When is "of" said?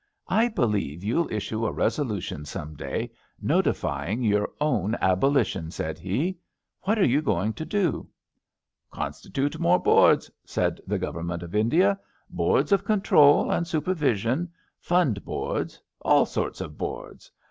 11.43-11.53, 12.71-12.83, 16.61-16.79